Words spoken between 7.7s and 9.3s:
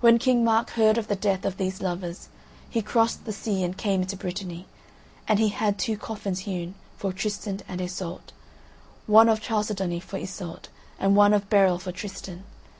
Iseult, one